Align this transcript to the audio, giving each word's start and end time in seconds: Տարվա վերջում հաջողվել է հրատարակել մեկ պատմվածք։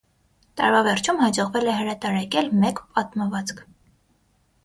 Տարվա 0.59 0.79
վերջում 0.87 1.19
հաջողվել 1.23 1.69
է 1.73 1.75
հրատարակել 1.81 2.49
մեկ 2.63 2.81
պատմվածք։ 2.95 3.61